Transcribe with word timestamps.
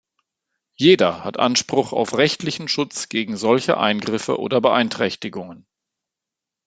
Jeder 0.73 1.23
hat 1.23 1.37
Anspruch 1.37 1.93
auf 1.93 2.17
rechtlichen 2.17 2.67
Schutz 2.67 3.07
gegen 3.07 3.37
solche 3.37 3.77
Eingriffe 3.77 4.39
oder 4.39 4.59
Beeinträchtigungen. 4.59 5.67